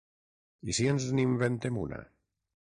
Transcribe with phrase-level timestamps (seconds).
[0.71, 2.03] I si ens n'inventem una?